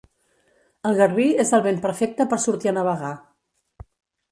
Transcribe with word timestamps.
El 0.89 0.97
Garbí 0.99 1.25
és 1.43 1.51
el 1.59 1.61
vent 1.67 1.79
perfecte 1.85 2.29
per 2.33 2.41
sortir 2.47 2.73
a 2.75 2.77
navegar. 2.81 3.13